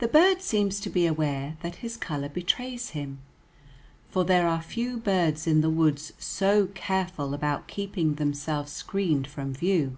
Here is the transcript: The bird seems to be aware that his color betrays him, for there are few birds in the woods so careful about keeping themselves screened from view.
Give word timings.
The 0.00 0.06
bird 0.06 0.42
seems 0.42 0.80
to 0.80 0.90
be 0.90 1.06
aware 1.06 1.56
that 1.62 1.76
his 1.76 1.96
color 1.96 2.28
betrays 2.28 2.90
him, 2.90 3.20
for 4.10 4.22
there 4.22 4.46
are 4.46 4.60
few 4.60 4.98
birds 4.98 5.46
in 5.46 5.62
the 5.62 5.70
woods 5.70 6.12
so 6.18 6.66
careful 6.74 7.32
about 7.32 7.68
keeping 7.68 8.16
themselves 8.16 8.70
screened 8.70 9.26
from 9.26 9.54
view. 9.54 9.96